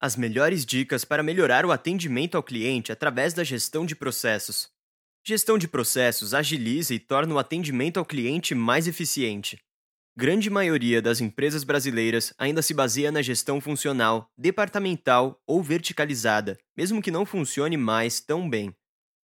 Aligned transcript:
As 0.00 0.14
melhores 0.14 0.64
dicas 0.64 1.04
para 1.04 1.24
melhorar 1.24 1.66
o 1.66 1.72
atendimento 1.72 2.36
ao 2.36 2.42
cliente 2.42 2.92
através 2.92 3.34
da 3.34 3.42
gestão 3.42 3.84
de 3.84 3.96
processos. 3.96 4.68
Gestão 5.26 5.58
de 5.58 5.66
processos 5.66 6.34
agiliza 6.34 6.94
e 6.94 7.00
torna 7.00 7.34
o 7.34 7.38
atendimento 7.38 7.98
ao 7.98 8.04
cliente 8.04 8.54
mais 8.54 8.86
eficiente. 8.86 9.58
Grande 10.16 10.48
maioria 10.48 11.02
das 11.02 11.20
empresas 11.20 11.64
brasileiras 11.64 12.32
ainda 12.38 12.62
se 12.62 12.72
baseia 12.72 13.10
na 13.10 13.22
gestão 13.22 13.60
funcional, 13.60 14.30
departamental 14.38 15.42
ou 15.44 15.60
verticalizada, 15.64 16.56
mesmo 16.76 17.02
que 17.02 17.10
não 17.10 17.26
funcione 17.26 17.76
mais 17.76 18.20
tão 18.20 18.48
bem. 18.48 18.72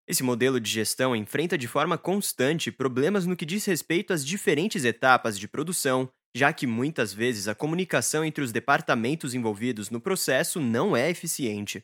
Esse 0.08 0.24
modelo 0.24 0.58
de 0.58 0.68
gestão 0.68 1.14
enfrenta 1.14 1.56
de 1.56 1.68
forma 1.68 1.96
constante 1.96 2.72
problemas 2.72 3.26
no 3.26 3.36
que 3.36 3.46
diz 3.46 3.64
respeito 3.64 4.12
às 4.12 4.26
diferentes 4.26 4.84
etapas 4.84 5.38
de 5.38 5.46
produção, 5.46 6.10
já 6.34 6.52
que 6.52 6.66
muitas 6.66 7.12
vezes 7.12 7.46
a 7.46 7.54
comunicação 7.54 8.24
entre 8.24 8.42
os 8.42 8.50
departamentos 8.50 9.34
envolvidos 9.34 9.88
no 9.88 10.00
processo 10.00 10.60
não 10.60 10.96
é 10.96 11.08
eficiente. 11.08 11.82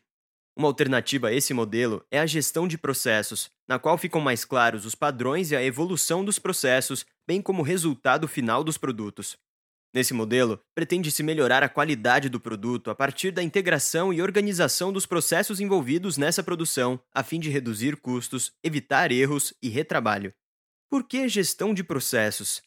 Uma 0.56 0.66
alternativa 0.66 1.28
a 1.28 1.32
esse 1.32 1.54
modelo 1.54 2.04
é 2.10 2.18
a 2.18 2.26
gestão 2.26 2.66
de 2.66 2.76
processos, 2.76 3.50
na 3.68 3.78
qual 3.78 3.96
ficam 3.96 4.20
mais 4.20 4.44
claros 4.44 4.84
os 4.84 4.94
padrões 4.94 5.52
e 5.52 5.56
a 5.56 5.62
evolução 5.62 6.24
dos 6.24 6.38
processos, 6.38 7.06
bem 7.26 7.40
como 7.40 7.62
o 7.62 7.64
resultado 7.64 8.26
final 8.26 8.64
dos 8.64 8.76
produtos. 8.76 9.38
Nesse 9.94 10.12
modelo, 10.12 10.60
pretende-se 10.74 11.22
melhorar 11.22 11.62
a 11.62 11.68
qualidade 11.68 12.28
do 12.28 12.38
produto 12.38 12.90
a 12.90 12.94
partir 12.94 13.32
da 13.32 13.42
integração 13.42 14.12
e 14.12 14.22
organização 14.22 14.92
dos 14.92 15.06
processos 15.06 15.60
envolvidos 15.60 16.16
nessa 16.16 16.42
produção, 16.42 17.00
a 17.12 17.22
fim 17.22 17.40
de 17.40 17.50
reduzir 17.50 17.96
custos, 17.96 18.52
evitar 18.62 19.10
erros 19.10 19.54
e 19.62 19.68
retrabalho. 19.68 20.32
Por 20.88 21.04
que 21.04 21.28
gestão 21.28 21.72
de 21.72 21.82
processos? 21.82 22.62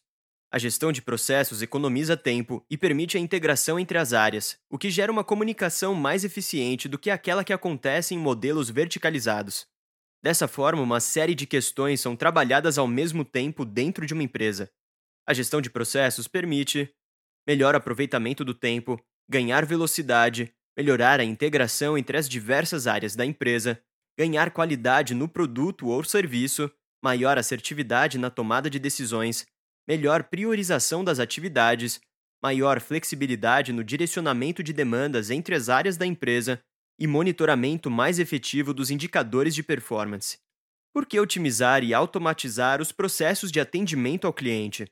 A 0.54 0.60
gestão 0.60 0.92
de 0.92 1.02
processos 1.02 1.64
economiza 1.64 2.16
tempo 2.16 2.64
e 2.70 2.78
permite 2.78 3.18
a 3.18 3.20
integração 3.20 3.80
entre 3.80 3.98
as 3.98 4.14
áreas, 4.14 4.56
o 4.70 4.78
que 4.78 4.92
gera 4.92 5.12
uma 5.12 5.24
comunicação 5.24 5.96
mais 5.96 6.24
eficiente 6.24 6.88
do 6.88 7.00
que 7.00 7.10
aquela 7.10 7.44
que 7.44 7.52
acontece 7.52 8.14
em 8.14 8.20
modelos 8.20 8.70
verticalizados. 8.70 9.66
Dessa 10.22 10.48
forma, 10.48 10.80
uma 10.80 11.00
série 11.00 11.34
de 11.34 11.48
questões 11.48 12.02
são 12.02 12.16
trabalhadas 12.16 12.78
ao 12.78 12.88
mesmo 12.88 13.26
tempo 13.26 13.66
dentro 13.66 14.06
de 14.06 14.14
uma 14.14 14.22
empresa. 14.22 14.70
A 15.28 15.34
gestão 15.34 15.60
de 15.60 15.72
processos 15.72 16.28
permite 16.28 16.88
melhor 17.48 17.74
aproveitamento 17.74 18.46
do 18.46 18.54
tempo, 18.54 19.04
ganhar 19.28 19.66
velocidade, 19.66 20.54
melhorar 20.78 21.20
a 21.20 21.24
integração 21.24 21.98
entre 21.98 22.16
as 22.16 22.30
diversas 22.30 22.86
áreas 22.86 23.16
da 23.16 23.26
empresa, 23.26 23.82
ganhar 24.16 24.52
qualidade 24.52 25.16
no 25.16 25.28
produto 25.28 25.88
ou 25.88 26.04
serviço, 26.04 26.72
maior 27.04 27.40
assertividade 27.40 28.20
na 28.20 28.30
tomada 28.30 28.70
de 28.70 28.78
decisões 28.78 29.48
melhor 29.88 30.24
priorização 30.24 31.04
das 31.04 31.20
atividades, 31.20 32.00
maior 32.42 32.80
flexibilidade 32.82 33.72
no 33.72 33.84
direcionamento 33.84 34.62
de 34.62 34.74
demandas 34.74 35.30
entre 35.30 35.56
as 35.56 35.70
áreas 35.70 35.98
da 35.98 36.06
empresa 36.06 36.60
e 37.00 37.08
monitoramento 37.08 37.90
mais 37.90 38.20
efetivo 38.20 38.74
dos 38.74 38.92
indicadores 38.92 39.56
de 39.56 39.64
performance. 39.64 40.38
Por 40.94 41.06
que 41.06 41.20
otimizar 41.20 41.84
e 41.84 41.94
automatizar 41.94 42.82
os 42.82 42.92
processos 42.92 43.52
de 43.52 43.60
atendimento 43.60 44.28
ao 44.28 44.34
cliente? 44.34 44.86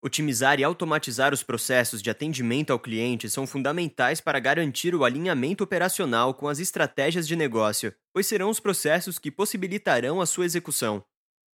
Otimizar 0.00 0.60
e 0.60 0.64
automatizar 0.64 1.32
os 1.34 1.42
processos 1.42 2.00
de 2.00 2.10
atendimento 2.10 2.72
ao 2.72 2.78
cliente 2.78 3.28
são 3.28 3.46
fundamentais 3.46 4.20
para 4.20 4.38
garantir 4.38 4.94
o 4.94 5.04
alinhamento 5.04 5.64
operacional 5.64 6.34
com 6.34 6.46
as 6.46 6.60
estratégias 6.60 7.26
de 7.26 7.34
negócio, 7.34 7.92
pois 8.12 8.26
serão 8.26 8.50
os 8.50 8.60
processos 8.60 9.18
que 9.18 9.30
possibilitarão 9.30 10.20
a 10.20 10.26
sua 10.26 10.44
execução. 10.44 11.04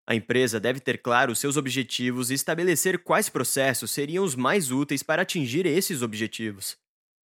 A 0.06 0.14
empresa 0.14 0.60
deve 0.60 0.80
ter 0.80 0.98
claro 0.98 1.34
seus 1.34 1.56
objetivos 1.56 2.30
e 2.30 2.34
estabelecer 2.34 3.02
quais 3.02 3.28
processos 3.28 3.90
seriam 3.90 4.24
os 4.24 4.34
mais 4.34 4.70
úteis 4.70 5.02
para 5.02 5.22
atingir 5.22 5.64
esses 5.64 6.02
objetivos. 6.02 6.76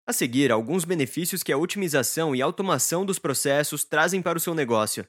A 0.06 0.12
seguir, 0.12 0.52
alguns 0.52 0.84
benefícios 0.84 1.42
que 1.42 1.52
a 1.52 1.58
otimização 1.58 2.34
e 2.34 2.40
automação 2.40 3.04
dos 3.04 3.18
processos 3.18 3.84
trazem 3.84 4.22
para 4.22 4.38
o 4.38 4.40
seu 4.40 4.54
negócio: 4.54 5.06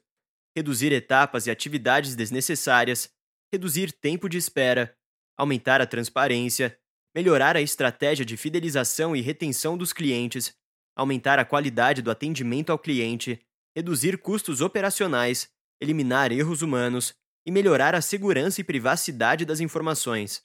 reduzir 0.55 0.91
etapas 0.91 1.45
e 1.45 1.51
atividades 1.51 2.15
desnecessárias, 2.15 3.09
reduzir 3.53 3.91
tempo 3.91 4.27
de 4.27 4.37
espera, 4.37 4.95
aumentar 5.37 5.79
a 5.79 5.85
transparência, 5.85 6.77
melhorar 7.15 7.55
a 7.55 7.61
estratégia 7.61 8.25
de 8.25 8.35
fidelização 8.35 9.15
e 9.15 9.21
retenção 9.21 9.77
dos 9.77 9.93
clientes, 9.93 10.53
aumentar 10.95 11.39
a 11.39 11.45
qualidade 11.45 12.01
do 12.01 12.11
atendimento 12.11 12.71
ao 12.71 12.79
cliente, 12.79 13.39
reduzir 13.75 14.17
custos 14.17 14.59
operacionais, 14.59 15.49
eliminar 15.79 16.31
erros 16.31 16.61
humanos, 16.61 17.13
e 17.45 17.51
melhorar 17.51 17.95
a 17.95 18.01
segurança 18.01 18.61
e 18.61 18.63
privacidade 18.63 19.45
das 19.45 19.59
informações. 19.59 20.41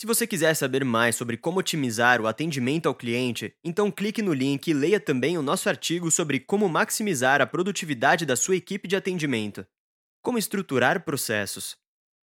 Se 0.00 0.06
você 0.06 0.26
quiser 0.26 0.54
saber 0.54 0.82
mais 0.82 1.14
sobre 1.14 1.36
como 1.36 1.60
otimizar 1.60 2.22
o 2.22 2.26
atendimento 2.26 2.86
ao 2.86 2.94
cliente, 2.94 3.54
então 3.62 3.90
clique 3.90 4.22
no 4.22 4.32
link 4.32 4.66
e 4.66 4.72
leia 4.72 4.98
também 4.98 5.36
o 5.36 5.42
nosso 5.42 5.68
artigo 5.68 6.10
sobre 6.10 6.40
como 6.40 6.68
maximizar 6.70 7.42
a 7.42 7.46
produtividade 7.46 8.24
da 8.24 8.34
sua 8.34 8.56
equipe 8.56 8.88
de 8.88 8.96
atendimento. 8.96 9.66
Como 10.22 10.38
estruturar 10.38 11.04
processos. 11.04 11.76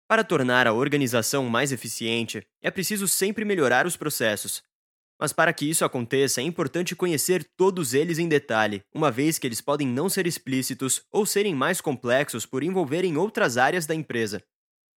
Para 0.07 0.23
tornar 0.23 0.65
a 0.65 0.73
organização 0.73 1.47
mais 1.47 1.71
eficiente, 1.71 2.43
é 2.63 2.71
preciso 2.71 3.07
sempre 3.07 3.45
melhorar 3.45 3.85
os 3.85 3.95
processos, 3.95 4.63
mas 5.19 5.33
para 5.33 5.51
que 5.51 5.69
isso 5.69 5.83
aconteça, 5.83 6.41
é 6.41 6.43
importante 6.43 6.95
conhecer 6.95 7.43
todos 7.57 7.93
eles 7.93 8.19
em 8.19 8.27
detalhe, 8.27 8.83
uma 8.93 9.09
vez 9.09 9.39
que 9.39 9.47
eles 9.47 9.61
podem 9.61 9.87
não 9.87 10.09
ser 10.09 10.27
explícitos 10.27 11.01
ou 11.11 11.25
serem 11.25 11.55
mais 11.55 11.81
complexos 11.81 12.45
por 12.45 12.63
envolverem 12.63 13.17
outras 13.17 13.57
áreas 13.57 13.85
da 13.85 13.95
empresa. 13.95 14.43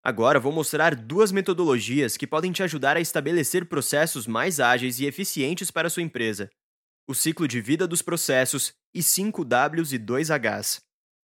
Agora 0.02 0.40
vou 0.40 0.52
mostrar 0.52 0.94
duas 0.94 1.30
metodologias 1.30 2.16
que 2.16 2.26
podem 2.26 2.52
te 2.52 2.62
ajudar 2.62 2.96
a 2.96 3.00
estabelecer 3.00 3.66
processos 3.66 4.26
mais 4.26 4.58
ágeis 4.58 4.98
e 4.98 5.04
eficientes 5.04 5.70
para 5.70 5.90
sua 5.90 6.02
empresa: 6.02 6.50
o 7.06 7.14
ciclo 7.14 7.46
de 7.46 7.60
vida 7.60 7.86
dos 7.86 8.00
processos 8.00 8.72
e 8.94 9.00
5Ws 9.00 9.92
e 9.92 9.98
2Hs. 9.98 10.80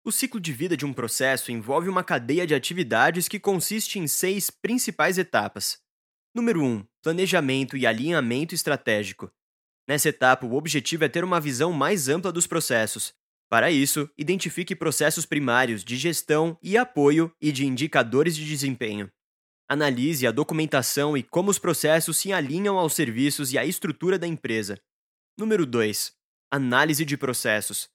O 0.03 0.11
ciclo 0.11 0.39
de 0.39 0.53
vida 0.53 0.77
de 0.77 0.85
um 0.85 0.93
processo 0.93 1.51
envolve 1.51 1.89
uma 1.89 2.03
cadeia 2.03 2.47
de 2.47 2.55
atividades 2.55 3.27
que 3.27 3.39
consiste 3.39 3.99
em 3.99 4.07
seis 4.07 4.49
principais 4.49 5.17
etapas. 5.17 5.77
Número 6.33 6.63
1. 6.63 6.85
Planejamento 7.07 7.77
e 7.77 7.87
alinhamento 7.87 8.53
estratégico. 8.53 9.31
Nessa 9.87 10.09
etapa, 10.09 10.45
o 10.45 10.55
objetivo 10.55 11.05
é 11.05 11.07
ter 11.07 11.23
uma 11.23 11.39
visão 11.39 11.71
mais 11.71 12.09
ampla 12.09 12.33
dos 12.33 12.45
processos. 12.45 13.13
Para 13.49 13.71
isso, 13.71 14.09
identifique 14.17 14.75
processos 14.75 15.25
primários 15.25 15.85
de 15.85 15.95
gestão 15.95 16.59
e 16.61 16.77
apoio 16.77 17.33
e 17.39 17.49
de 17.49 17.65
indicadores 17.65 18.35
de 18.35 18.45
desempenho. 18.45 19.09
Analise 19.69 20.27
a 20.27 20.31
documentação 20.31 21.15
e 21.15 21.23
como 21.23 21.49
os 21.49 21.57
processos 21.57 22.17
se 22.17 22.33
alinham 22.33 22.77
aos 22.77 22.91
serviços 22.93 23.53
e 23.53 23.57
à 23.57 23.65
estrutura 23.65 24.19
da 24.19 24.27
empresa. 24.27 24.77
Número 25.39 25.65
2. 25.65 26.11
Análise 26.51 27.05
de 27.05 27.15
processos. 27.15 27.87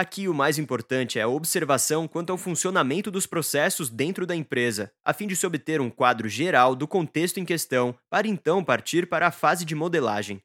Aqui 0.00 0.28
o 0.28 0.32
mais 0.32 0.58
importante 0.58 1.18
é 1.18 1.22
a 1.22 1.28
observação 1.28 2.06
quanto 2.06 2.30
ao 2.30 2.38
funcionamento 2.38 3.10
dos 3.10 3.26
processos 3.26 3.90
dentro 3.90 4.24
da 4.24 4.36
empresa, 4.36 4.92
a 5.04 5.12
fim 5.12 5.26
de 5.26 5.34
se 5.34 5.44
obter 5.44 5.80
um 5.80 5.90
quadro 5.90 6.28
geral 6.28 6.76
do 6.76 6.86
contexto 6.86 7.40
em 7.40 7.44
questão, 7.44 7.92
para 8.08 8.28
então 8.28 8.62
partir 8.62 9.08
para 9.08 9.26
a 9.26 9.32
fase 9.32 9.64
de 9.64 9.74
modelagem. 9.74 10.40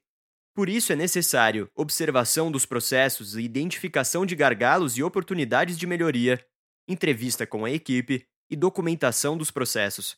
Por 0.56 0.68
isso 0.68 0.92
é 0.92 0.96
necessário 0.96 1.70
observação 1.72 2.50
dos 2.50 2.66
processos 2.66 3.36
e 3.36 3.42
identificação 3.42 4.26
de 4.26 4.34
gargalos 4.34 4.98
e 4.98 5.04
oportunidades 5.04 5.78
de 5.78 5.86
melhoria, 5.86 6.44
entrevista 6.88 7.46
com 7.46 7.64
a 7.64 7.70
equipe 7.70 8.26
e 8.50 8.56
documentação 8.56 9.38
dos 9.38 9.52
processos. 9.52 10.16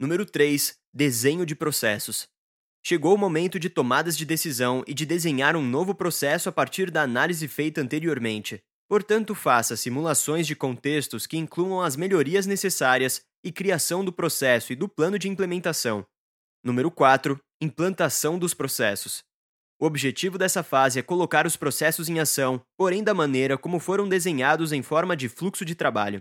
Número 0.00 0.24
3. 0.24 0.78
Desenho 0.90 1.44
de 1.44 1.54
processos. 1.54 2.26
Chegou 2.82 3.14
o 3.14 3.18
momento 3.18 3.60
de 3.60 3.68
tomadas 3.68 4.16
de 4.16 4.24
decisão 4.24 4.82
e 4.86 4.94
de 4.94 5.04
desenhar 5.04 5.54
um 5.54 5.62
novo 5.62 5.94
processo 5.94 6.48
a 6.48 6.52
partir 6.52 6.90
da 6.90 7.02
análise 7.02 7.46
feita 7.46 7.82
anteriormente. 7.82 8.64
Portanto, 8.90 9.36
faça 9.36 9.76
simulações 9.76 10.48
de 10.48 10.56
contextos 10.56 11.24
que 11.24 11.36
incluam 11.36 11.80
as 11.80 11.94
melhorias 11.94 12.44
necessárias 12.44 13.22
e 13.44 13.52
criação 13.52 14.04
do 14.04 14.12
processo 14.12 14.72
e 14.72 14.76
do 14.76 14.88
plano 14.88 15.16
de 15.16 15.28
implementação. 15.28 16.04
Número 16.64 16.90
4. 16.90 17.38
Implantação 17.62 18.36
dos 18.36 18.52
processos. 18.52 19.22
O 19.80 19.86
objetivo 19.86 20.36
dessa 20.36 20.64
fase 20.64 20.98
é 20.98 21.02
colocar 21.02 21.46
os 21.46 21.56
processos 21.56 22.08
em 22.08 22.18
ação, 22.18 22.60
porém 22.76 23.04
da 23.04 23.14
maneira 23.14 23.56
como 23.56 23.78
foram 23.78 24.08
desenhados 24.08 24.72
em 24.72 24.82
forma 24.82 25.16
de 25.16 25.28
fluxo 25.28 25.64
de 25.64 25.76
trabalho. 25.76 26.20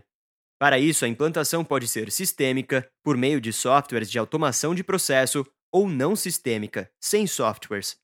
Para 0.60 0.78
isso, 0.78 1.04
a 1.04 1.08
implantação 1.08 1.66
pode 1.66 1.88
ser 1.88 2.12
sistêmica, 2.12 2.88
por 3.04 3.18
meio 3.18 3.42
de 3.42 3.52
softwares 3.52 4.12
de 4.12 4.20
automação 4.20 4.76
de 4.76 4.84
processo, 4.84 5.44
ou 5.74 5.90
não 5.90 6.16
sistêmica, 6.16 6.88
sem 7.02 7.26
softwares. 7.26 7.98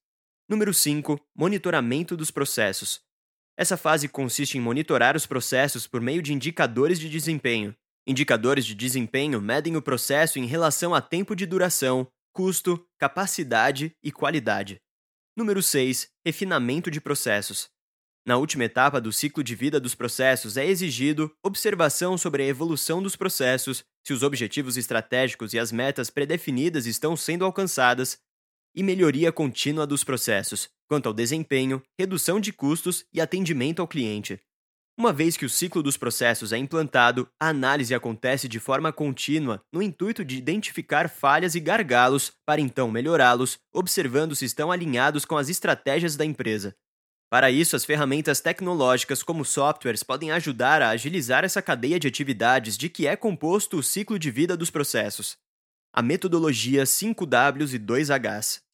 Número 0.50 0.73
5. 0.73 1.19
Monitoramento 1.38 2.18
dos 2.18 2.31
processos. 2.31 3.06
Essa 3.57 3.78
fase 3.78 4.10
consiste 4.10 4.57
em 4.57 4.62
monitorar 4.62 5.16
os 5.16 5.25
processos 5.25 5.88
por 5.88 6.02
meio 6.02 6.22
de 6.22 6.34
indicadores 6.34 7.00
de 7.00 7.10
desempenho. 7.10 7.74
Indicadores 8.06 8.66
de 8.66 8.75
desempenho 8.75 9.42
medem 9.42 9.78
o 9.78 9.81
processo 9.81 10.38
em 10.38 10.46
relação 10.46 10.94
a 10.94 11.02
tempo 11.02 11.36
de 11.36 11.46
duração, 11.46 12.07
custo, 12.34 12.86
capacidade 13.00 13.96
e 14.04 14.12
qualidade. 14.12 14.81
Número 15.38 15.63
6. 15.63 16.10
Refinamento 16.25 16.92
de 16.92 17.00
processos. 17.00 17.69
Na 18.28 18.38
última 18.38 18.66
etapa 18.66 19.00
do 19.00 19.13
ciclo 19.13 19.44
de 19.44 19.56
vida 19.56 19.80
dos 19.80 19.96
processos 19.96 20.57
é 20.57 20.66
exigido 20.66 21.31
observação 21.44 22.18
sobre 22.18 22.44
a 22.44 22.46
evolução 22.48 23.02
dos 23.02 23.16
processos, 23.16 23.84
se 24.06 24.13
os 24.13 24.24
objetivos 24.24 24.78
estratégicos 24.78 25.54
e 25.54 25.60
as 25.60 25.72
metas 25.72 26.10
predefinidas 26.10 26.86
estão 26.86 27.16
sendo 27.16 27.46
alcançadas, 27.46 28.18
e 28.75 28.84
melhoria 28.84 29.31
contínua 29.31 29.88
dos 29.88 30.04
processos, 30.04 30.69
quanto 30.87 31.07
ao 31.07 31.13
desempenho, 31.13 31.81
redução 31.99 32.39
de 32.39 32.53
custos 32.53 33.05
e 33.13 33.19
atendimento 33.19 33.81
ao 33.81 33.87
cliente. 33.87 34.39
Uma 34.97 35.11
vez 35.11 35.35
que 35.35 35.45
o 35.45 35.49
ciclo 35.49 35.83
dos 35.83 35.97
processos 35.97 36.53
é 36.53 36.57
implantado, 36.57 37.27
a 37.37 37.49
análise 37.49 37.93
acontece 37.93 38.47
de 38.47 38.61
forma 38.61 38.93
contínua 38.93 39.61
no 39.71 39.81
intuito 39.81 40.23
de 40.23 40.37
identificar 40.37 41.09
falhas 41.09 41.53
e 41.53 41.59
gargalos 41.59 42.31
para 42.45 42.61
então 42.61 42.89
melhorá-los, 42.89 43.57
observando 43.73 44.35
se 44.37 44.45
estão 44.45 44.71
alinhados 44.71 45.25
com 45.25 45.35
as 45.35 45.49
estratégias 45.49 46.15
da 46.15 46.23
empresa. 46.23 46.73
Para 47.29 47.51
isso, 47.51 47.75
as 47.75 47.83
ferramentas 47.83 48.39
tecnológicas 48.39 49.21
como 49.21 49.43
softwares 49.43 50.01
podem 50.01 50.31
ajudar 50.31 50.81
a 50.81 50.91
agilizar 50.91 51.43
essa 51.43 51.61
cadeia 51.61 51.99
de 51.99 52.07
atividades 52.07 52.77
de 52.77 52.87
que 52.87 53.05
é 53.05 53.17
composto 53.17 53.77
o 53.77 53.83
ciclo 53.83 54.17
de 54.17 54.31
vida 54.31 54.55
dos 54.55 54.69
processos. 54.69 55.35
A 55.93 56.01
metodologia 56.01 56.83
5Ws 56.83 57.73
e 57.73 57.79
2Hs. 57.79 58.64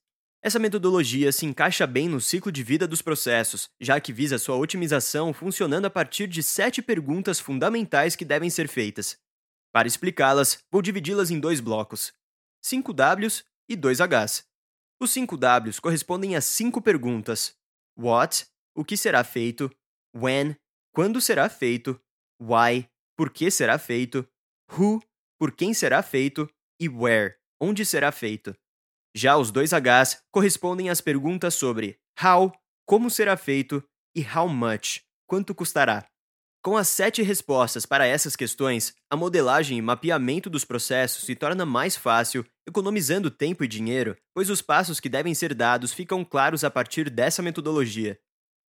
Essa 0.44 0.58
metodologia 0.58 1.32
se 1.32 1.46
encaixa 1.46 1.86
bem 1.86 2.10
no 2.10 2.20
ciclo 2.20 2.52
de 2.52 2.64
vida 2.64 2.88
dos 2.88 3.00
processos, 3.04 3.70
já 3.80 4.02
que 4.02 4.12
visa 4.12 4.40
sua 4.40 4.56
otimização 4.56 5.32
funcionando 5.32 5.86
a 5.86 5.90
partir 5.90 6.26
de 6.26 6.42
sete 6.42 6.82
perguntas 6.82 7.40
fundamentais 7.40 8.16
que 8.16 8.26
devem 8.26 8.50
ser 8.50 8.68
feitas. 8.68 9.20
Para 9.72 9.88
explicá-las, 9.88 10.58
vou 10.72 10.82
dividi-las 10.82 11.30
em 11.30 11.40
dois 11.40 11.60
blocos: 11.60 12.12
5Ws 12.66 13.44
e 13.70 13.78
2Hs. 13.78 14.44
Os 15.00 15.12
5Ws 15.12 15.80
correspondem 15.80 16.36
a 16.36 16.42
cinco 16.42 16.82
perguntas: 16.82 17.56
What? 17.96 18.48
O 18.76 18.84
que 18.84 18.98
será 18.98 19.24
feito? 19.24 19.70
When? 20.16 20.56
Quando 20.92 21.22
será 21.22 21.50
feito? 21.50 22.02
Why? 22.42 22.90
Por 23.16 23.30
que 23.30 23.52
será 23.52 23.78
feito? 23.78 24.28
Who? 24.76 25.04
Por 25.38 25.52
quem 25.52 25.72
será 25.72 26.02
feito? 26.02 26.50
E 26.80 26.90
where? 26.90 27.36
Onde 27.60 27.86
será 27.86 28.12
feito? 28.12 28.56
Já 29.16 29.38
os 29.38 29.52
dois 29.52 29.72
Hs 29.72 30.22
correspondem 30.32 30.90
às 30.90 31.02
perguntas 31.02 31.54
sobre 31.54 32.00
how, 32.22 32.52
como 32.86 33.10
será 33.10 33.36
feito, 33.36 33.84
e 34.16 34.26
how 34.26 34.48
much, 34.48 35.02
quanto 35.28 35.54
custará. 35.54 36.06
Com 36.64 36.78
as 36.78 36.88
sete 36.88 37.24
respostas 37.24 37.88
para 37.88 38.06
essas 38.06 38.36
questões, 38.36 38.94
a 39.10 39.16
modelagem 39.18 39.78
e 39.78 39.82
mapeamento 39.82 40.50
dos 40.50 40.64
processos 40.64 41.24
se 41.24 41.36
torna 41.36 41.66
mais 41.66 41.98
fácil, 41.98 42.46
economizando 42.68 43.32
tempo 43.32 43.64
e 43.64 43.68
dinheiro, 43.68 44.16
pois 44.34 44.50
os 44.50 44.62
passos 44.62 45.00
que 45.00 45.10
devem 45.10 45.34
ser 45.34 45.56
dados 45.56 45.92
ficam 45.92 46.24
claros 46.24 46.64
a 46.64 46.70
partir 46.70 47.10
dessa 47.10 47.42
metodologia. 47.42 48.20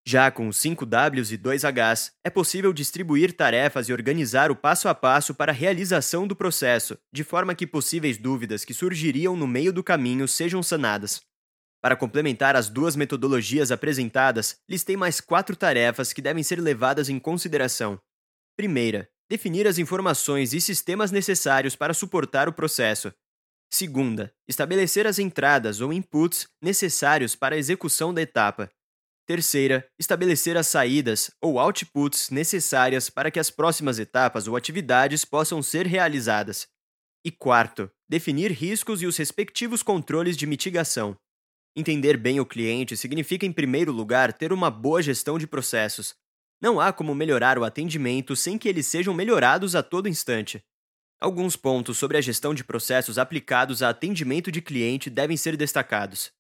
Já 0.05 0.33
com 0.33 0.49
os 0.49 0.59
5Ws 0.59 1.33
e 1.33 1.39
2Hs, 1.39 2.11
é 2.25 2.31
possível 2.31 2.73
distribuir 2.73 3.33
tarefas 3.37 3.89
e 3.89 3.93
organizar 3.93 4.51
o 4.51 4.57
passo 4.57 4.89
a 4.89 4.95
passo 4.95 5.33
para 5.33 5.53
a 5.53 5.55
realização 5.55 6.27
do 6.27 6.35
processo, 6.35 6.99
de 7.13 7.23
forma 7.23 7.55
que 7.55 7.67
possíveis 7.67 8.19
dúvidas 8.19 8.65
que 8.65 8.75
surgiriam 8.75 9.37
no 9.37 9.47
meio 9.47 9.73
do 9.73 9.83
caminho 9.83 10.27
sejam 10.27 10.61
sanadas. 10.61 11.21
Para 11.81 11.97
complementar 11.97 12.57
as 12.57 12.69
duas 12.69 12.97
metodologias 12.97 13.71
apresentadas, 13.71 14.57
listei 14.69 14.97
mais 14.97 15.21
quatro 15.21 15.55
tarefas 15.55 16.13
que 16.13 16.23
devem 16.23 16.43
ser 16.43 16.61
levadas 16.61 17.09
em 17.09 17.19
consideração. 17.19 18.01
Primeira, 18.57 19.09
definir 19.31 19.69
as 19.69 19.79
informações 19.79 20.53
e 20.53 20.61
sistemas 20.61 21.13
necessários 21.13 21.77
para 21.77 21.95
suportar 21.95 22.49
o 22.49 22.53
processo. 22.53 23.13
Segunda, 23.73 24.35
estabelecer 24.49 25.07
as 25.07 25.19
entradas 25.19 25.81
ou 25.81 25.93
inputs 25.93 26.47
necessários 26.61 27.35
para 27.35 27.55
a 27.55 27.59
execução 27.59 28.13
da 28.13 28.21
etapa. 28.21 28.71
Terceira, 29.27 29.87
estabelecer 29.99 30.57
as 30.57 30.67
saídas 30.67 31.31
ou 31.41 31.59
outputs 31.59 32.29
necessárias 32.31 33.09
para 33.09 33.31
que 33.31 33.39
as 33.39 33.51
próximas 33.51 33.99
etapas 33.99 34.49
ou 34.49 34.57
atividades 34.57 35.25
possam 35.25 35.63
ser 35.63 35.87
realizadas. 35.87 36.67
E 37.25 37.31
quarto, 37.31 37.89
definir 38.09 38.51
riscos 38.51 39.01
e 39.01 39.07
os 39.07 39.17
respectivos 39.17 39.81
controles 39.83 40.37
de 40.37 40.45
mitigação. 40.45 41.17
Entender 41.75 42.17
bem 42.17 42.41
o 42.41 42.45
cliente 42.45 42.97
significa, 42.97 43.47
em 43.47 43.53
primeiro 43.53 43.93
lugar, 43.93 44.33
ter 44.33 44.53
uma 44.53 44.71
boa 44.71 45.01
gestão 45.01 45.39
de 45.39 45.47
processos. 45.47 46.15
Não 46.61 46.81
há 46.81 46.93
como 46.93 47.15
melhorar 47.15 47.59
o 47.59 47.65
atendimento 47.65 48.35
sem 48.35 48.59
que 48.59 48.69
eles 48.69 48.87
sejam 48.87 49.15
melhorados 49.15 49.75
a 49.77 49.83
todo 49.83 50.09
instante. 50.09 50.63
Alguns 51.21 51.55
pontos 51.55 51.97
sobre 51.97 52.19
a 52.19 52.21
gestão 52.21 52.53
de 52.53 52.65
processos 52.65 53.19
aplicados 53.19 53.83
a 53.83 53.91
atendimento 53.91 54.51
de 54.51 54.61
cliente 54.61 55.09
devem 55.09 55.37
ser 55.37 55.57
destacados. 55.57 56.33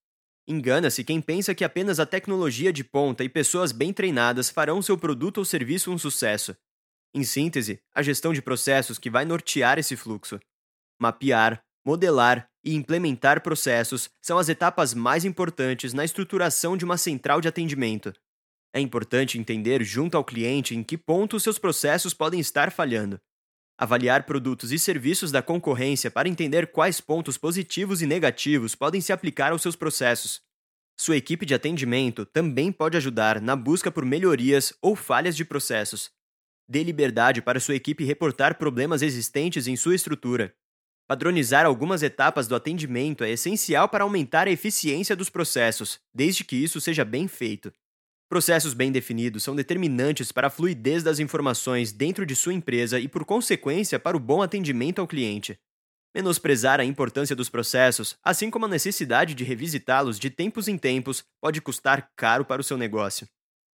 Engana-se 0.53 1.03
quem 1.03 1.19
pensa 1.19 1.55
que 1.55 1.65
apenas 1.65 1.99
a 1.99 2.05
tecnologia 2.05 2.71
de 2.71 2.85
ponta 2.85 3.25
e 3.25 3.29
pessoas 3.29 3.73
bem 3.73 3.91
treinadas 3.91 4.51
farão 4.51 4.83
seu 4.83 4.99
produto 4.99 5.39
ou 5.39 5.47
serviço 5.47 5.91
um 5.91 5.97
sucesso. 5.97 6.55
Em 7.15 7.25
síntese, 7.25 7.81
a 7.95 8.03
gestão 8.03 8.35
de 8.35 8.43
processos 8.43 8.99
que 8.99 9.09
vai 9.09 9.25
nortear 9.25 9.79
esse 9.79 9.97
fluxo. 9.97 10.39
Mapear, 11.01 11.65
modelar 11.83 12.51
e 12.63 12.75
implementar 12.75 13.43
processos 13.43 14.11
são 14.21 14.37
as 14.37 14.51
etapas 14.51 14.93
mais 14.93 15.25
importantes 15.25 15.95
na 15.95 16.05
estruturação 16.05 16.77
de 16.77 16.85
uma 16.85 16.99
central 16.99 17.41
de 17.41 17.49
atendimento. 17.49 18.13
É 18.75 18.81
importante 18.81 19.39
entender 19.39 19.83
junto 19.83 20.19
ao 20.19 20.25
cliente 20.25 20.75
em 20.75 20.83
que 20.83 20.99
ponto 20.99 21.41
seus 21.41 21.59
processos 21.59 22.13
podem 22.13 22.39
estar 22.39 22.71
falhando 22.71 23.19
avaliar 23.79 24.25
produtos 24.25 24.73
e 24.73 24.79
serviços 24.79 25.31
da 25.31 25.43
concorrência 25.43 26.11
para 26.11 26.29
entender 26.29 26.71
quais 26.71 27.01
pontos 27.01 27.37
positivos 27.37 28.03
e 28.03 28.07
negativos 28.07 28.75
podem 28.75 29.01
se 29.01 29.13
aplicar 29.13 29.53
aos 29.53 29.63
seus 29.63 29.77
processos. 29.77 30.41
Sua 30.97 31.17
equipe 31.17 31.45
de 31.45 31.55
atendimento 31.55 32.25
também 32.25 32.71
pode 32.71 32.97
ajudar 32.97 33.41
na 33.41 33.57
busca 33.57 33.91
por 33.91 34.05
melhorias 34.05 34.73
ou 34.81 34.95
falhas 34.95 35.35
de 35.35 35.45
processos. 35.45 36.11
Dê 36.69 36.83
liberdade 36.83 37.43
para 37.43 37.61
sua 37.61 37.75
equipe 37.75 38.05
reportar 38.05 38.57
problemas 38.57 39.03
existentes 39.03 39.67
em 39.67 39.75
sua 39.75 39.95
estrutura. 39.95 40.55
Padronizar 41.09 41.67
algumas 41.67 42.03
etapas 42.03 42.47
do 42.47 42.55
atendimento 42.55 43.25
é 43.25 43.31
essencial 43.31 43.89
para 43.89 44.05
aumentar 44.05 44.47
a 44.47 44.51
eficiência 44.51 45.17
dos 45.17 45.29
processos, 45.29 45.99
desde 46.15 46.45
que 46.45 46.57
isso 46.57 46.81
seja 46.81 47.05
bem 47.05 47.27
feito. 47.27 47.73
Processos 48.33 48.73
bem 48.73 48.91
definidos 48.91 49.43
são 49.43 49.55
determinantes 49.55 50.33
para 50.33 50.47
a 50.47 50.51
fluidez 50.51 51.03
das 51.03 51.19
informações 51.19 51.93
dentro 51.93 52.25
de 52.25 52.35
sua 52.35 52.55
empresa 52.55 52.99
e, 52.99 53.07
por 53.07 53.27
consequência, 53.27 54.01
para 54.01 54.17
o 54.17 54.21
bom 54.21 54.41
atendimento 54.41 55.03
ao 55.03 55.07
cliente. 55.07 55.61
Menosprezar 56.15 56.81
a 56.81 56.85
importância 56.87 57.37
dos 57.37 57.51
processos, 57.51 58.17
assim 58.25 58.49
como 58.49 58.65
a 58.65 58.69
necessidade 58.69 59.35
de 59.35 59.45
revisitá-los 59.45 60.19
de 60.19 60.31
tempos 60.31 60.67
em 60.67 60.79
tempos, 60.79 61.23
pode 61.43 61.61
custar 61.61 62.11
caro 62.17 62.43
para 62.43 62.63
o 62.63 62.65
seu 62.65 62.79
negócio. 62.79 63.29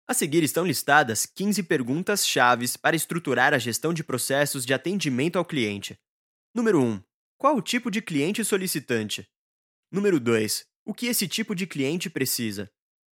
A 0.06 0.14
seguir 0.14 0.44
estão 0.44 0.64
listadas 0.64 1.26
15 1.26 1.64
perguntas 1.64 2.24
chaves 2.24 2.76
para 2.76 2.94
estruturar 2.94 3.54
a 3.54 3.58
gestão 3.58 3.92
de 3.92 4.04
processos 4.04 4.64
de 4.64 4.72
atendimento 4.72 5.36
ao 5.36 5.44
cliente. 5.44 5.98
Número 6.54 6.80
1. 6.80 7.02
Qual 7.36 7.56
o 7.56 7.60
tipo 7.60 7.90
de 7.90 8.00
cliente 8.00 8.44
solicitante? 8.44 9.28
Número 9.90 10.20
2. 10.20 10.64
O 10.84 10.94
que 10.94 11.06
esse 11.06 11.26
tipo 11.26 11.56
de 11.56 11.66
cliente 11.66 12.08
precisa? 12.08 12.70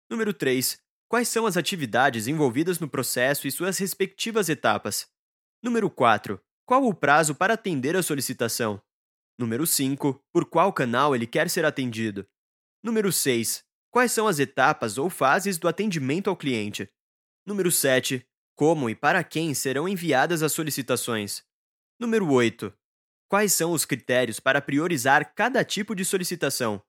Número 0.10 0.33
3. 0.33 0.87
Quais 1.09 1.30
são 1.30 1.45
as 1.45 1.56
atividades 1.56 2.27
envolvidas 2.27 2.80
no 2.80 2.89
processo 2.89 3.48
e 3.48 3.51
suas 3.51 3.77
respectivas 3.77 4.50
etapas? 4.50 5.07
Número 5.64 5.90
4. 5.90 6.37
Qual 6.66 6.83
o 6.83 6.94
prazo 6.94 7.33
para 7.33 7.54
atender 7.54 7.95
a 7.95 8.04
solicitação? 8.04 8.81
Número 9.40 9.66
5. 9.66 10.21
Por 10.33 10.45
qual 10.45 10.73
canal 10.73 11.16
ele 11.16 11.26
quer 11.26 11.49
ser 11.49 11.64
atendido? 11.64 12.28
Número 12.83 13.09
6. 13.09 13.64
Quais 13.90 14.11
são 14.11 14.28
as 14.28 14.37
etapas 14.37 14.97
ou 14.97 15.09
fases 15.09 15.57
do 15.57 15.69
atendimento 15.69 16.30
ao 16.30 16.35
cliente? 16.35 16.92
Número 17.45 17.71
7. 17.71 18.28
Como 18.54 18.90
e 18.90 18.95
para 18.95 19.23
quem 19.23 19.54
serão 19.54 19.87
enviadas 19.87 20.44
as 20.44 20.52
solicitações? 20.52 21.42
Número 21.97 22.30
8. 22.30 22.73
Quais 23.30 23.54
são 23.54 23.71
os 23.71 23.85
critérios 23.85 24.42
para 24.42 24.61
priorizar 24.61 25.33
cada 25.33 25.64
tipo 25.64 25.95
de 25.95 26.04
solicitação? 26.04 26.83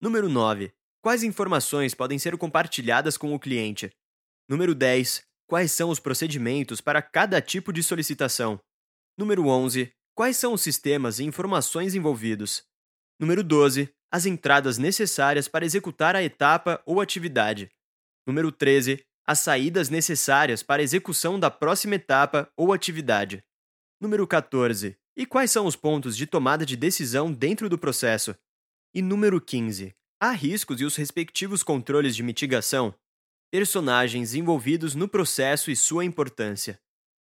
Número 0.00 0.28
9. 0.28 0.72
Quais 1.00 1.22
informações 1.22 1.94
podem 1.94 2.18
ser 2.18 2.36
compartilhadas 2.36 3.16
com 3.16 3.32
o 3.32 3.38
cliente? 3.38 3.88
Número 4.48 4.74
10. 4.74 5.22
Quais 5.46 5.70
são 5.70 5.90
os 5.90 6.00
procedimentos 6.00 6.80
para 6.80 7.00
cada 7.00 7.40
tipo 7.40 7.72
de 7.72 7.84
solicitação? 7.84 8.60
Número 9.16 9.46
11. 9.46 9.92
Quais 10.12 10.36
são 10.36 10.52
os 10.52 10.60
sistemas 10.60 11.20
e 11.20 11.24
informações 11.24 11.94
envolvidos? 11.94 12.64
Número 13.18 13.44
12. 13.44 13.88
As 14.10 14.26
entradas 14.26 14.76
necessárias 14.76 15.46
para 15.46 15.64
executar 15.64 16.16
a 16.16 16.22
etapa 16.22 16.82
ou 16.84 17.00
atividade. 17.00 17.70
Número 18.26 18.50
13. 18.50 19.00
As 19.24 19.38
saídas 19.38 19.88
necessárias 19.88 20.64
para 20.64 20.82
execução 20.82 21.38
da 21.38 21.50
próxima 21.50 21.94
etapa 21.94 22.50
ou 22.56 22.72
atividade. 22.72 23.44
Número 24.00 24.26
14. 24.26 24.98
E 25.16 25.24
quais 25.24 25.52
são 25.52 25.64
os 25.64 25.76
pontos 25.76 26.16
de 26.16 26.26
tomada 26.26 26.66
de 26.66 26.76
decisão 26.76 27.32
dentro 27.32 27.68
do 27.68 27.78
processo? 27.78 28.34
E 28.92 29.00
número 29.00 29.40
15. 29.40 29.94
Há 30.20 30.32
riscos 30.32 30.80
e 30.80 30.84
os 30.84 30.96
respectivos 30.96 31.62
controles 31.62 32.16
de 32.16 32.24
mitigação, 32.24 32.92
personagens 33.52 34.34
envolvidos 34.34 34.96
no 34.96 35.06
processo 35.06 35.70
e 35.70 35.76
sua 35.76 36.04
importância. 36.04 36.80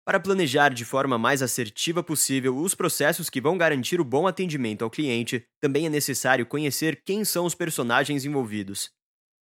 Para 0.03 0.19
planejar 0.19 0.73
de 0.73 0.83
forma 0.83 1.15
mais 1.15 1.43
assertiva 1.43 2.01
possível 2.03 2.57
os 2.57 2.73
processos 2.73 3.29
que 3.29 3.39
vão 3.39 3.59
garantir 3.59 4.01
o 4.01 4.03
bom 4.03 4.25
atendimento 4.25 4.83
ao 4.83 4.89
cliente, 4.89 5.45
também 5.61 5.85
é 5.85 5.89
necessário 5.89 6.47
conhecer 6.47 7.03
quem 7.05 7.23
são 7.23 7.45
os 7.45 7.53
personagens 7.53 8.25
envolvidos. 8.25 8.89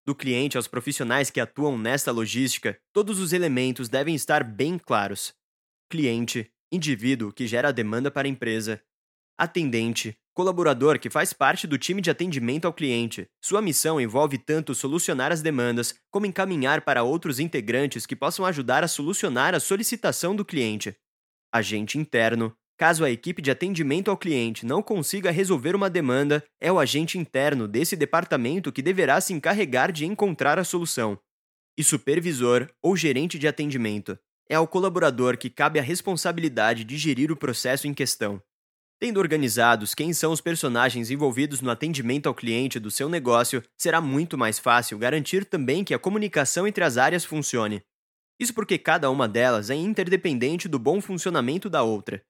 Do 0.06 0.14
cliente 0.14 0.58
aos 0.58 0.68
profissionais 0.68 1.30
que 1.30 1.40
atuam 1.40 1.78
nesta 1.78 2.12
logística, 2.12 2.78
todos 2.92 3.18
os 3.18 3.32
elementos 3.32 3.88
devem 3.88 4.14
estar 4.14 4.44
bem 4.44 4.78
claros. 4.78 5.32
Cliente, 5.90 6.52
indivíduo 6.70 7.32
que 7.32 7.46
gera 7.46 7.68
a 7.68 7.72
demanda 7.72 8.10
para 8.10 8.28
a 8.28 8.30
empresa, 8.30 8.82
atendente, 9.38 10.18
Colaborador 10.38 11.00
que 11.00 11.10
faz 11.10 11.32
parte 11.32 11.66
do 11.66 11.76
time 11.76 12.00
de 12.00 12.10
atendimento 12.10 12.64
ao 12.64 12.72
cliente. 12.72 13.26
Sua 13.42 13.60
missão 13.60 14.00
envolve 14.00 14.38
tanto 14.38 14.72
solucionar 14.72 15.32
as 15.32 15.42
demandas, 15.42 15.96
como 16.12 16.26
encaminhar 16.26 16.82
para 16.82 17.02
outros 17.02 17.40
integrantes 17.40 18.06
que 18.06 18.14
possam 18.14 18.46
ajudar 18.46 18.84
a 18.84 18.86
solucionar 18.86 19.52
a 19.52 19.58
solicitação 19.58 20.36
do 20.36 20.44
cliente. 20.44 20.94
Agente 21.52 21.98
interno. 21.98 22.54
Caso 22.76 23.04
a 23.04 23.10
equipe 23.10 23.42
de 23.42 23.50
atendimento 23.50 24.12
ao 24.12 24.16
cliente 24.16 24.64
não 24.64 24.80
consiga 24.80 25.32
resolver 25.32 25.74
uma 25.74 25.90
demanda, 25.90 26.44
é 26.60 26.70
o 26.70 26.78
agente 26.78 27.18
interno 27.18 27.66
desse 27.66 27.96
departamento 27.96 28.70
que 28.70 28.80
deverá 28.80 29.20
se 29.20 29.32
encarregar 29.32 29.90
de 29.90 30.06
encontrar 30.06 30.56
a 30.56 30.62
solução. 30.62 31.18
E 31.76 31.82
supervisor 31.82 32.70
ou 32.80 32.96
gerente 32.96 33.40
de 33.40 33.48
atendimento. 33.48 34.16
É 34.48 34.54
ao 34.54 34.68
colaborador 34.68 35.36
que 35.36 35.50
cabe 35.50 35.80
a 35.80 35.82
responsabilidade 35.82 36.84
de 36.84 36.96
gerir 36.96 37.32
o 37.32 37.36
processo 37.36 37.88
em 37.88 37.92
questão. 37.92 38.40
Tendo 39.00 39.20
organizados 39.20 39.94
quem 39.94 40.12
são 40.12 40.32
os 40.32 40.40
personagens 40.40 41.08
envolvidos 41.08 41.60
no 41.60 41.70
atendimento 41.70 42.26
ao 42.26 42.34
cliente 42.34 42.80
do 42.80 42.90
seu 42.90 43.08
negócio, 43.08 43.62
será 43.76 44.00
muito 44.00 44.36
mais 44.36 44.58
fácil 44.58 44.98
garantir 44.98 45.44
também 45.44 45.84
que 45.84 45.94
a 45.94 45.98
comunicação 46.00 46.66
entre 46.66 46.82
as 46.82 46.96
áreas 46.96 47.24
funcione. 47.24 47.80
Isso 48.40 48.52
porque 48.52 48.76
cada 48.76 49.08
uma 49.08 49.28
delas 49.28 49.70
é 49.70 49.74
interdependente 49.76 50.68
do 50.68 50.80
bom 50.80 51.00
funcionamento 51.00 51.70
da 51.70 51.84
outra. 51.84 52.24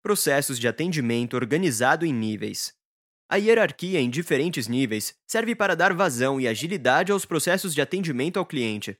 Processos 0.00 0.60
de 0.60 0.68
atendimento 0.68 1.34
organizado 1.34 2.06
em 2.06 2.12
níveis. 2.12 2.72
A 3.28 3.36
hierarquia 3.36 4.00
em 4.00 4.08
diferentes 4.08 4.68
níveis 4.68 5.14
serve 5.26 5.56
para 5.56 5.74
dar 5.74 5.92
vazão 5.92 6.40
e 6.40 6.46
agilidade 6.46 7.10
aos 7.10 7.24
processos 7.24 7.74
de 7.74 7.80
atendimento 7.80 8.38
ao 8.38 8.46
cliente. 8.46 8.96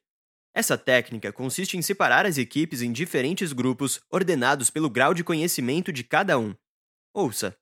Essa 0.53 0.77
técnica 0.77 1.33
consiste 1.33 1.77
em 1.77 1.83
separar 1.83 2.27
as 2.27 2.37
equipes 2.37 2.83
em 2.83 2.91
diferentes 2.91 3.53
grupos 3.53 4.01
ordenados 4.11 4.71
pelo 4.71 4.91
grau 4.91 5.15
de 5.15 5.23
conhecimento 5.23 5.93
de 5.93 6.03
cada 6.03 6.37
um. 6.37 6.53
Ouça. 7.15 7.55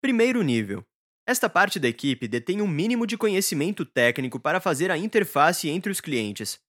Primeiro 0.00 0.42
nível. 0.42 0.84
Esta 1.26 1.50
parte 1.50 1.80
da 1.80 1.88
equipe 1.88 2.28
detém 2.28 2.62
um 2.62 2.68
mínimo 2.68 3.04
de 3.04 3.16
conhecimento 3.16 3.84
técnico 3.84 4.38
para 4.38 4.60
fazer 4.60 4.92
a 4.92 4.96
interface 4.96 5.68
entre 5.68 5.90
os 5.90 6.00
clientes. 6.00 6.60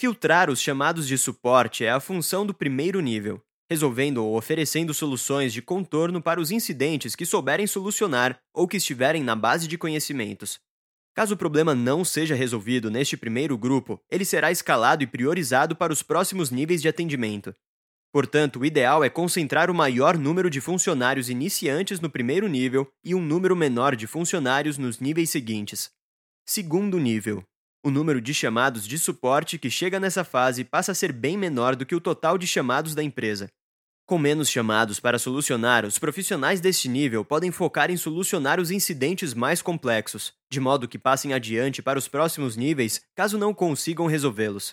Filtrar 0.00 0.48
os 0.48 0.62
chamados 0.62 1.06
de 1.06 1.18
suporte 1.18 1.84
é 1.84 1.90
a 1.90 2.00
função 2.00 2.46
do 2.46 2.54
primeiro 2.54 3.00
nível, 3.02 3.38
resolvendo 3.70 4.24
ou 4.24 4.34
oferecendo 4.34 4.94
soluções 4.94 5.52
de 5.52 5.60
contorno 5.60 6.22
para 6.22 6.40
os 6.40 6.50
incidentes 6.50 7.14
que 7.14 7.26
souberem 7.26 7.66
solucionar 7.66 8.40
ou 8.54 8.66
que 8.66 8.78
estiverem 8.78 9.22
na 9.22 9.36
base 9.36 9.68
de 9.68 9.76
conhecimentos. 9.76 10.58
Caso 11.14 11.34
o 11.34 11.38
problema 11.38 11.74
não 11.74 12.02
seja 12.02 12.34
resolvido 12.34 12.90
neste 12.90 13.14
primeiro 13.14 13.58
grupo, 13.58 14.00
ele 14.10 14.24
será 14.24 14.50
escalado 14.50 15.02
e 15.02 15.06
priorizado 15.06 15.76
para 15.76 15.92
os 15.92 16.02
próximos 16.02 16.50
níveis 16.50 16.80
de 16.80 16.88
atendimento. 16.88 17.54
Portanto, 18.14 18.60
o 18.60 18.64
ideal 18.64 19.02
é 19.02 19.10
concentrar 19.10 19.68
o 19.68 19.74
maior 19.74 20.16
número 20.16 20.48
de 20.48 20.60
funcionários 20.60 21.28
iniciantes 21.28 21.98
no 21.98 22.08
primeiro 22.08 22.46
nível 22.46 22.88
e 23.02 23.12
um 23.12 23.20
número 23.20 23.56
menor 23.56 23.96
de 23.96 24.06
funcionários 24.06 24.78
nos 24.78 25.00
níveis 25.00 25.30
seguintes. 25.30 25.90
Segundo 26.46 27.00
nível. 27.00 27.42
O 27.84 27.90
número 27.90 28.20
de 28.20 28.32
chamados 28.32 28.86
de 28.86 29.00
suporte 29.00 29.58
que 29.58 29.68
chega 29.68 29.98
nessa 29.98 30.22
fase 30.22 30.62
passa 30.62 30.92
a 30.92 30.94
ser 30.94 31.10
bem 31.10 31.36
menor 31.36 31.74
do 31.74 31.84
que 31.84 31.96
o 31.96 32.00
total 32.00 32.38
de 32.38 32.46
chamados 32.46 32.94
da 32.94 33.02
empresa. 33.02 33.48
Com 34.06 34.16
menos 34.16 34.48
chamados 34.48 35.00
para 35.00 35.18
solucionar, 35.18 35.84
os 35.84 35.98
profissionais 35.98 36.60
deste 36.60 36.88
nível 36.88 37.24
podem 37.24 37.50
focar 37.50 37.90
em 37.90 37.96
solucionar 37.96 38.60
os 38.60 38.70
incidentes 38.70 39.34
mais 39.34 39.60
complexos, 39.60 40.32
de 40.48 40.60
modo 40.60 40.86
que 40.86 41.00
passem 41.00 41.32
adiante 41.32 41.82
para 41.82 41.98
os 41.98 42.06
próximos 42.06 42.56
níveis 42.56 43.00
caso 43.16 43.36
não 43.36 43.52
consigam 43.52 44.06
resolvê-los. 44.06 44.72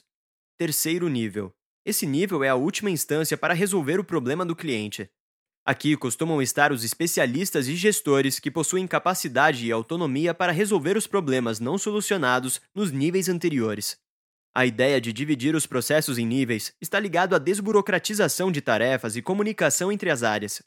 Terceiro 0.59 1.09
nível 1.09 1.51
esse 1.85 2.05
nível 2.05 2.43
é 2.43 2.49
a 2.49 2.55
última 2.55 2.89
instância 2.89 3.37
para 3.37 3.53
resolver 3.53 3.99
o 3.99 4.03
problema 4.03 4.45
do 4.45 4.55
cliente. 4.55 5.09
Aqui 5.65 5.95
costumam 5.95 6.41
estar 6.41 6.71
os 6.71 6.83
especialistas 6.83 7.67
e 7.67 7.75
gestores 7.75 8.39
que 8.39 8.49
possuem 8.49 8.87
capacidade 8.87 9.65
e 9.65 9.71
autonomia 9.71 10.33
para 10.33 10.51
resolver 10.51 10.97
os 10.97 11.05
problemas 11.05 11.59
não 11.59 11.77
solucionados 11.77 12.59
nos 12.73 12.91
níveis 12.91 13.29
anteriores. 13.29 13.97
A 14.53 14.65
ideia 14.65 14.99
de 14.99 15.13
dividir 15.13 15.55
os 15.55 15.65
processos 15.65 16.17
em 16.17 16.25
níveis 16.25 16.73
está 16.81 16.99
ligado 16.99 17.35
à 17.35 17.39
desburocratização 17.39 18.51
de 18.51 18.59
tarefas 18.59 19.15
e 19.15 19.21
comunicação 19.21 19.91
entre 19.91 20.09
as 20.09 20.23
áreas. 20.23 20.61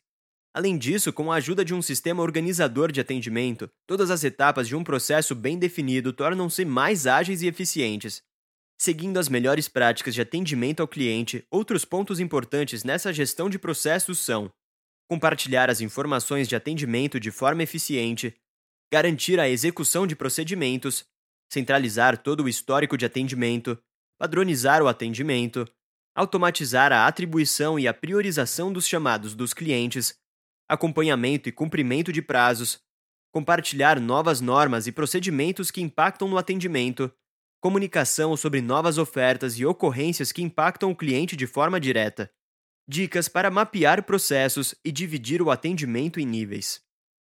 Além 0.54 0.78
disso, 0.78 1.12
com 1.12 1.32
a 1.32 1.36
ajuda 1.36 1.64
de 1.64 1.74
um 1.74 1.82
sistema 1.82 2.22
organizador 2.22 2.92
de 2.92 3.00
atendimento, 3.00 3.68
todas 3.86 4.10
as 4.10 4.22
etapas 4.22 4.68
de 4.68 4.76
um 4.76 4.84
processo 4.84 5.34
bem 5.34 5.58
definido 5.58 6.12
tornam-se 6.12 6.64
mais 6.64 7.06
ágeis 7.06 7.42
e 7.42 7.48
eficientes, 7.48 8.22
Seguindo 8.78 9.18
as 9.18 9.28
melhores 9.28 9.68
práticas 9.68 10.14
de 10.14 10.20
atendimento 10.20 10.80
ao 10.80 10.88
cliente, 10.88 11.46
outros 11.50 11.84
pontos 11.84 12.20
importantes 12.20 12.84
nessa 12.84 13.12
gestão 13.12 13.48
de 13.48 13.58
processos 13.58 14.18
são 14.18 14.50
compartilhar 15.08 15.70
as 15.70 15.80
informações 15.80 16.48
de 16.48 16.56
atendimento 16.56 17.20
de 17.20 17.30
forma 17.30 17.62
eficiente, 17.62 18.34
garantir 18.92 19.38
a 19.38 19.48
execução 19.48 20.06
de 20.06 20.16
procedimentos, 20.16 21.04
centralizar 21.52 22.18
todo 22.18 22.44
o 22.44 22.48
histórico 22.48 22.96
de 22.96 23.04
atendimento, 23.04 23.78
padronizar 24.18 24.82
o 24.82 24.88
atendimento, 24.88 25.66
automatizar 26.14 26.92
a 26.92 27.06
atribuição 27.06 27.78
e 27.78 27.86
a 27.86 27.94
priorização 27.94 28.72
dos 28.72 28.86
chamados 28.86 29.34
dos 29.34 29.52
clientes, 29.52 30.18
acompanhamento 30.68 31.48
e 31.48 31.52
cumprimento 31.52 32.12
de 32.12 32.22
prazos, 32.22 32.80
compartilhar 33.32 34.00
novas 34.00 34.40
normas 34.40 34.86
e 34.86 34.92
procedimentos 34.92 35.70
que 35.70 35.82
impactam 35.82 36.28
no 36.28 36.38
atendimento 36.38 37.12
comunicação 37.64 38.36
sobre 38.36 38.60
novas 38.60 38.98
ofertas 38.98 39.58
e 39.58 39.64
ocorrências 39.64 40.30
que 40.30 40.42
impactam 40.42 40.90
o 40.90 40.94
cliente 40.94 41.34
de 41.34 41.46
forma 41.46 41.80
direta, 41.80 42.30
dicas 42.86 43.26
para 43.26 43.50
mapear 43.50 44.02
processos 44.02 44.74
e 44.84 44.92
dividir 44.92 45.40
o 45.40 45.50
atendimento 45.50 46.20
em 46.20 46.26
níveis. 46.26 46.82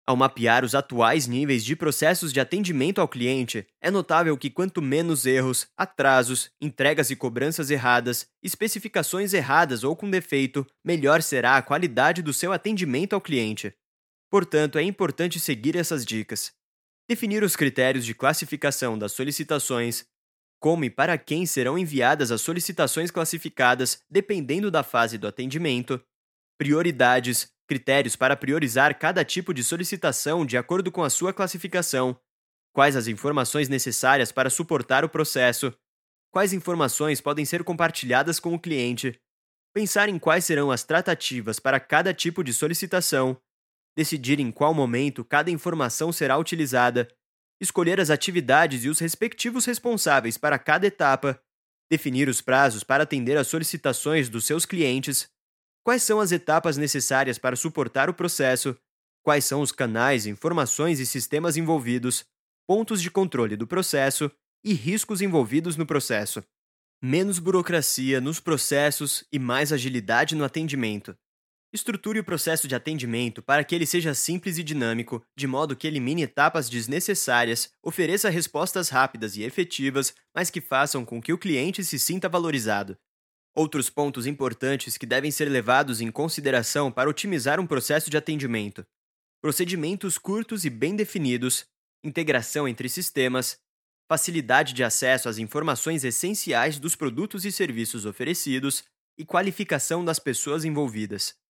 Ao 0.08 0.16
mapear 0.16 0.66
os 0.66 0.74
atuais 0.74 1.28
níveis 1.28 1.64
de 1.64 1.76
processos 1.76 2.34
de 2.34 2.40
atendimento 2.40 3.00
ao 3.00 3.08
cliente, 3.08 3.68
é 3.80 3.92
notável 3.92 4.36
que 4.36 4.50
quanto 4.50 4.82
menos 4.82 5.28
erros, 5.28 5.68
atrasos, 5.78 6.50
entregas 6.60 7.12
e 7.12 7.16
cobranças 7.16 7.70
erradas, 7.70 8.26
especificações 8.42 9.36
erradas 9.36 9.84
ou 9.84 9.96
com 9.96 10.10
defeito, 10.10 10.66
melhor 10.84 11.22
será 11.22 11.58
a 11.58 11.62
qualidade 11.62 12.24
do 12.24 12.34
seu 12.34 12.52
atendimento 12.52 13.14
ao 13.14 13.22
cliente. 13.22 13.72
Portanto, 14.32 14.80
é 14.80 14.82
importante 14.82 15.40
seguir 15.40 15.76
essas 15.76 16.04
dicas. 16.04 16.52
Definir 17.08 17.44
os 17.44 17.56
critérios 17.56 18.04
de 18.04 18.16
classificação 18.16 18.98
das 18.98 19.12
solicitações, 19.12 20.06
como 20.64 20.86
e 20.86 20.90
para 20.90 21.18
quem 21.18 21.46
serão 21.46 21.78
enviadas 21.78 22.32
as 22.32 22.40
solicitações 22.40 23.12
classificadas 23.12 24.02
dependendo 24.10 24.72
da 24.72 24.82
fase 24.82 25.18
do 25.18 25.28
atendimento, 25.28 26.02
prioridades, 26.58 27.52
critérios 27.68 28.16
para 28.16 28.38
priorizar 28.38 28.98
cada 28.98 29.26
tipo 29.26 29.54
de 29.54 29.62
solicitação 29.62 30.46
de 30.46 30.56
acordo 30.56 30.90
com 30.90 31.04
a 31.04 31.10
sua 31.10 31.34
classificação, 31.34 32.18
quais 32.74 32.96
as 32.96 33.08
informações 33.08 33.68
necessárias 33.68 34.32
para 34.32 34.50
suportar 34.50 35.04
o 35.04 35.10
processo, 35.10 35.74
quais 36.32 36.54
informações 36.54 37.20
podem 37.20 37.44
ser 37.44 37.62
compartilhadas 37.66 38.40
com 38.40 38.54
o 38.54 38.60
cliente, 38.60 39.20
pensar 39.74 40.08
em 40.08 40.18
quais 40.18 40.46
serão 40.46 40.72
as 40.72 40.86
tratativas 40.86 41.60
para 41.60 41.78
cada 41.78 42.14
tipo 42.14 42.42
de 42.42 42.54
solicitação, 42.54 43.38
decidir 43.98 44.40
em 44.40 44.50
qual 44.50 44.74
momento 44.74 45.26
cada 45.26 45.52
informação 45.52 46.14
será 46.14 46.38
utilizada 46.38 47.14
escolher 47.64 48.00
as 48.00 48.10
atividades 48.10 48.84
e 48.84 48.90
os 48.90 49.00
respectivos 49.00 49.66
responsáveis 49.66 50.38
para 50.38 50.60
cada 50.60 50.86
etapa, 50.86 51.42
definir 51.90 52.28
os 52.28 52.42
prazos 52.42 52.84
para 52.84 53.04
atender 53.04 53.38
às 53.38 53.48
solicitações 53.48 54.30
dos 54.30 54.46
seus 54.46 54.66
clientes, 54.66 55.30
quais 55.84 56.04
são 56.04 56.20
as 56.20 56.32
etapas 56.32 56.78
necessárias 56.78 57.38
para 57.38 57.56
suportar 57.56 58.10
o 58.10 58.14
processo, 58.14 58.78
quais 59.24 59.46
são 59.46 59.62
os 59.62 59.72
canais, 59.72 60.26
informações 60.26 61.00
e 61.00 61.06
sistemas 61.06 61.58
envolvidos, 61.58 62.26
pontos 62.68 63.02
de 63.02 63.10
controle 63.10 63.56
do 63.56 63.68
processo 63.68 64.32
e 64.64 64.74
riscos 64.74 65.22
envolvidos 65.22 65.76
no 65.76 65.86
processo. 65.86 66.44
Menos 67.02 67.38
burocracia 67.40 68.22
nos 68.22 68.40
processos 68.40 69.26
e 69.32 69.38
mais 69.38 69.74
agilidade 69.74 70.36
no 70.36 70.46
atendimento. 70.46 71.18
Estruture 71.74 72.20
o 72.20 72.24
processo 72.24 72.68
de 72.68 72.76
atendimento 72.76 73.42
para 73.42 73.64
que 73.64 73.74
ele 73.74 73.88
seja 73.88 74.14
simples 74.14 74.60
e 74.60 74.64
dinâmico, 74.64 75.26
de 75.36 75.48
modo 75.48 75.76
que 75.76 75.88
elimine 75.88 76.22
etapas 76.22 76.70
desnecessárias, 76.70 77.72
ofereça 77.82 78.30
respostas 78.30 78.90
rápidas 78.90 79.36
e 79.36 79.42
efetivas, 79.42 80.14
mas 80.36 80.52
que 80.52 80.62
façam 80.62 81.04
com 81.04 81.20
que 81.20 81.34
o 81.34 81.38
cliente 81.38 81.84
se 81.84 81.98
sinta 81.98 82.30
valorizado. 82.30 82.96
Outros 83.56 83.90
pontos 83.90 84.28
importantes 84.28 85.00
que 85.00 85.06
devem 85.08 85.32
ser 85.32 85.50
levados 85.50 86.00
em 86.00 86.12
consideração 86.12 86.92
para 86.92 87.10
otimizar 87.10 87.60
um 87.60 87.66
processo 87.66 88.08
de 88.08 88.18
atendimento: 88.18 88.86
procedimentos 89.42 90.20
curtos 90.20 90.66
e 90.66 90.70
bem 90.70 90.96
definidos, 90.96 91.66
integração 92.04 92.68
entre 92.68 92.88
sistemas, 92.88 93.58
facilidade 94.08 94.74
de 94.74 94.84
acesso 94.84 95.28
às 95.28 95.40
informações 95.40 96.04
essenciais 96.04 96.78
dos 96.78 96.96
produtos 96.96 97.46
e 97.46 97.52
serviços 97.52 98.06
oferecidos 98.06 98.84
e 99.18 99.26
qualificação 99.26 100.06
das 100.06 100.20
pessoas 100.20 100.66
envolvidas. 100.66 101.42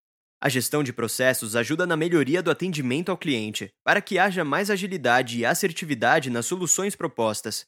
A 0.46 0.50
gestão 0.50 0.84
de 0.84 0.92
processos 0.92 1.56
ajuda 1.56 1.88
na 1.88 1.96
melhoria 1.96 2.44
do 2.44 2.52
atendimento 2.52 3.10
ao 3.10 3.18
cliente, 3.18 3.72
para 3.82 4.02
que 4.02 4.20
haja 4.20 4.44
mais 4.44 4.70
agilidade 4.70 5.40
e 5.40 5.46
assertividade 5.46 6.30
nas 6.30 6.46
soluções 6.46 6.98
propostas. 6.98 7.66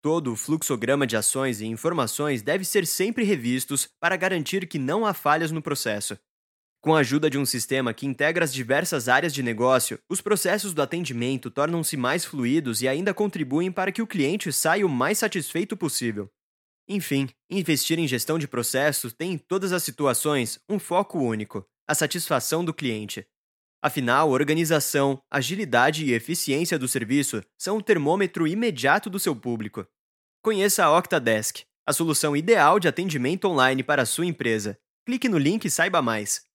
Todo 0.00 0.32
o 0.32 0.36
fluxograma 0.36 1.06
de 1.06 1.18
ações 1.18 1.60
e 1.60 1.66
informações 1.66 2.40
deve 2.40 2.64
ser 2.64 2.86
sempre 2.86 3.24
revistos 3.24 3.90
para 4.00 4.16
garantir 4.16 4.66
que 4.66 4.78
não 4.78 5.04
há 5.04 5.12
falhas 5.12 5.50
no 5.50 5.60
processo. 5.60 6.18
Com 6.80 6.96
a 6.96 7.00
ajuda 7.00 7.28
de 7.28 7.36
um 7.36 7.44
sistema 7.44 7.92
que 7.92 8.06
integra 8.06 8.42
as 8.42 8.54
diversas 8.54 9.06
áreas 9.06 9.34
de 9.34 9.42
negócio, 9.42 9.98
os 10.08 10.22
processos 10.22 10.72
do 10.72 10.80
atendimento 10.80 11.50
tornam-se 11.50 11.94
mais 11.94 12.24
fluidos 12.24 12.80
e 12.80 12.88
ainda 12.88 13.12
contribuem 13.12 13.70
para 13.70 13.92
que 13.92 14.00
o 14.00 14.06
cliente 14.06 14.50
saia 14.50 14.86
o 14.86 14.88
mais 14.88 15.18
satisfeito 15.18 15.76
possível. 15.76 16.30
Enfim, 16.88 17.28
investir 17.50 17.98
em 17.98 18.08
gestão 18.08 18.38
de 18.38 18.48
processos 18.48 19.12
tem 19.12 19.32
em 19.32 19.38
todas 19.38 19.72
as 19.72 19.82
situações 19.82 20.58
um 20.66 20.78
foco 20.78 21.18
único: 21.18 21.66
a 21.86 21.94
satisfação 21.94 22.64
do 22.64 22.72
cliente. 22.72 23.26
Afinal, 23.82 24.30
organização, 24.30 25.20
agilidade 25.30 26.06
e 26.06 26.12
eficiência 26.12 26.78
do 26.78 26.88
serviço 26.88 27.42
são 27.58 27.76
o 27.76 27.82
termômetro 27.82 28.46
imediato 28.46 29.10
do 29.10 29.20
seu 29.20 29.36
público. 29.36 29.86
Conheça 30.42 30.84
a 30.84 30.98
Octadesk, 30.98 31.64
a 31.86 31.92
solução 31.92 32.34
ideal 32.34 32.80
de 32.80 32.88
atendimento 32.88 33.46
online 33.46 33.82
para 33.82 34.02
a 34.02 34.06
sua 34.06 34.24
empresa. 34.24 34.78
Clique 35.04 35.28
no 35.28 35.36
link 35.36 35.66
e 35.66 35.70
saiba 35.70 36.00
mais. 36.00 36.46